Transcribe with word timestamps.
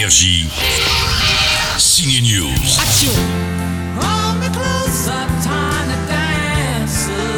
Énergie. 0.00 0.46
Signe 1.76 2.22
News. 2.22 2.48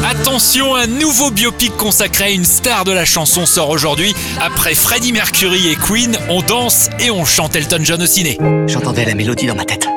Attention, 0.09 0.77
un 0.77 0.87
nouveau 0.87 1.33
biopic 1.33 1.77
consacré 1.77 2.25
à 2.25 2.31
une 2.31 2.45
star 2.45 2.85
de 2.85 2.93
la 2.93 3.05
chanson 3.05 3.47
sort 3.47 3.71
aujourd'hui. 3.71 4.15
Après 4.41 4.77
Freddie 4.77 5.13
Mercury 5.13 5.73
et 5.73 5.75
Queen, 5.75 6.17
on 6.29 6.41
danse 6.43 6.89
et 7.01 7.11
on 7.11 7.25
chante 7.25 7.57
Elton 7.57 7.81
John 7.83 8.01
au 8.01 8.07
ciné. 8.07 8.39
J'entendais 8.69 9.07
la 9.07 9.17
mélodie 9.17 9.47
dans 9.47 9.57
ma 9.57 9.65
tête. 9.65 9.89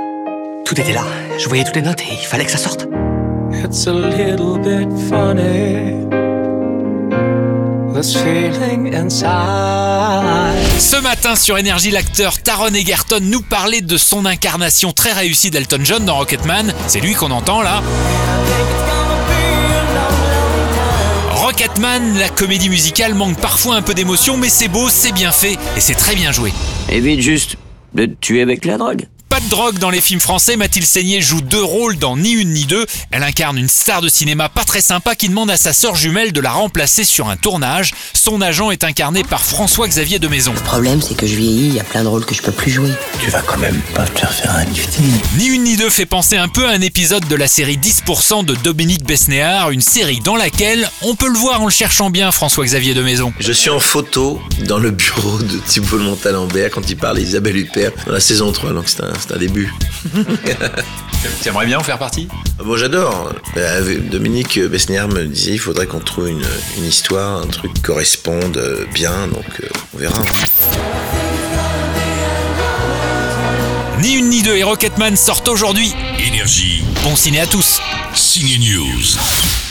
Tout 0.65 0.81
était 0.81 0.93
là. 0.93 1.03
Je 1.37 1.47
voyais 1.47 1.65
toutes 1.65 1.75
les 1.75 1.83
notes 1.83 2.01
et 2.01 2.13
il 2.19 2.25
fallait 2.25 2.45
que 2.45 2.51
ça 2.51 2.57
sorte. 2.57 2.87
It's 3.63 3.85
a 3.85 3.93
little 3.93 4.57
bit 4.57 4.89
funny. 5.07 5.94
This 7.95 8.13
feeling 8.13 8.93
inside. 8.93 9.29
Ce 10.79 11.01
matin 11.01 11.37
sur 11.37 11.57
Énergie, 11.57 11.91
l'acteur 11.91 12.41
Taron 12.41 12.73
Egerton 12.73 13.21
nous 13.21 13.41
parlait 13.41 13.79
de 13.79 13.95
son 13.95 14.25
incarnation 14.25 14.91
très 14.91 15.13
réussie 15.13 15.49
d'Elton 15.49 15.79
John 15.81 16.03
dans 16.03 16.17
Rocketman. 16.17 16.73
C'est 16.87 16.99
lui 16.99 17.13
qu'on 17.13 17.31
entend 17.31 17.61
là. 17.61 17.81
Rocketman, 21.31 22.17
la 22.17 22.27
comédie 22.27 22.67
musicale 22.67 23.13
manque 23.13 23.39
parfois 23.39 23.75
un 23.75 23.81
peu 23.81 23.93
d'émotion, 23.93 24.35
mais 24.35 24.49
c'est 24.49 24.67
beau, 24.67 24.89
c'est 24.89 25.13
bien 25.13 25.31
fait 25.31 25.53
et 25.77 25.79
c'est 25.79 25.95
très 25.95 26.15
bien 26.15 26.33
joué. 26.33 26.51
Évite 26.89 27.21
juste 27.21 27.55
de 27.93 28.07
te 28.07 28.15
tuer 28.19 28.41
avec 28.41 28.65
la 28.65 28.77
drogue. 28.77 29.07
Drogue 29.49 29.77
dans 29.79 29.89
les 29.89 30.01
films 30.01 30.19
français, 30.19 30.55
Mathilde 30.57 30.85
Seigné 30.85 31.21
joue 31.21 31.41
deux 31.41 31.63
rôles 31.63 31.97
dans 31.97 32.17
Ni 32.17 32.31
une 32.31 32.51
ni 32.51 32.65
deux. 32.65 32.85
Elle 33.11 33.23
incarne 33.23 33.57
une 33.57 33.67
star 33.69 34.01
de 34.01 34.09
cinéma 34.09 34.49
pas 34.49 34.63
très 34.63 34.81
sympa 34.81 35.15
qui 35.15 35.29
demande 35.29 35.51
à 35.51 35.57
sa 35.57 35.71
sœur 35.73 35.95
jumelle 35.95 36.31
de 36.31 36.41
la 36.41 36.51
remplacer 36.51 37.03
sur 37.03 37.29
un 37.29 37.37
tournage. 37.37 37.93
Son 38.13 38.41
agent 38.41 38.71
est 38.71 38.83
incarné 38.83 39.23
par 39.23 39.43
François-Xavier 39.43 40.19
de 40.19 40.27
Maison. 40.27 40.53
Le 40.53 40.61
problème, 40.61 41.01
c'est 41.01 41.15
que 41.15 41.27
je 41.27 41.35
vieillis, 41.35 41.67
il 41.67 41.73
y 41.75 41.79
a 41.79 41.83
plein 41.83 42.03
de 42.03 42.07
rôles 42.07 42.25
que 42.25 42.33
je 42.33 42.41
peux 42.41 42.51
plus 42.51 42.71
jouer. 42.71 42.91
Tu 43.21 43.29
vas 43.29 43.41
quand 43.41 43.57
même 43.57 43.79
pas 43.93 44.05
te 44.05 44.19
faire 44.19 44.33
faire 44.33 44.55
un 44.55 44.65
lifting. 44.65 45.05
Ni 45.37 45.47
une 45.47 45.63
ni 45.63 45.77
deux 45.77 45.89
fait 45.89 46.05
penser 46.05 46.37
un 46.37 46.47
peu 46.47 46.67
à 46.67 46.71
un 46.71 46.81
épisode 46.81 47.27
de 47.27 47.35
la 47.35 47.47
série 47.47 47.77
10% 47.77 48.45
de 48.45 48.55
Dominique 48.55 49.03
Besnéard, 49.03 49.69
une 49.71 49.81
série 49.81 50.21
dans 50.21 50.35
laquelle 50.35 50.89
on 51.01 51.15
peut 51.15 51.29
le 51.29 51.37
voir 51.37 51.61
en 51.61 51.65
le 51.65 51.71
cherchant 51.71 52.09
bien 52.09 52.31
François-Xavier 52.31 52.93
de 52.93 53.03
Maison. 53.03 53.31
Je 53.39 53.51
suis 53.51 53.69
en 53.69 53.79
photo 53.79 54.41
dans 54.67 54.79
le 54.79 54.91
bureau 54.91 55.37
de 55.39 55.59
Thibault 55.59 55.99
Montalembert 55.99 56.71
quand 56.71 56.89
il 56.89 56.97
parle 56.97 57.19
d'Isabelle 57.19 57.57
Huppert 57.57 57.91
dans 58.07 58.13
la 58.13 58.19
saison 58.19 58.51
3, 58.51 58.73
donc 58.73 58.85
c'est 58.87 59.01
un, 59.01 59.13
c'est 59.19 59.34
un 59.35 59.39
début. 59.39 59.73
Tu 61.41 61.49
aimerais 61.49 61.65
bien 61.65 61.79
en 61.79 61.83
faire 61.83 61.97
partie? 61.97 62.27
Bon, 62.63 62.77
j'adore. 62.77 63.33
Euh, 63.57 63.79
avec 63.79 64.09
Dominique 64.09 64.59
Besnéard 64.59 65.07
me 65.07 65.25
disait 65.25 65.53
il 65.53 65.59
faudrait 65.59 65.87
qu'on 65.87 65.99
trouve 65.99 66.29
une, 66.29 66.45
une 66.77 66.85
histoire, 66.85 67.41
un 67.41 67.47
truc 67.47 67.73
qui 67.73 67.81
corresponde 67.81 68.57
euh, 68.57 68.85
bien, 68.93 69.27
donc 69.27 69.45
euh, 69.63 69.67
on 69.95 69.97
verra. 69.97 70.21
Ni 74.01 74.13
une 74.13 74.29
ni 74.29 74.43
deux 74.43 74.55
et 74.55 74.63
Rocketman 74.63 75.15
sortent 75.15 75.47
aujourd'hui. 75.47 75.95
Énergie. 76.19 76.83
Bon 77.03 77.15
ciné 77.15 77.39
à 77.39 77.47
tous 77.47 77.79
Signe 78.13 78.59
News. 78.59 79.64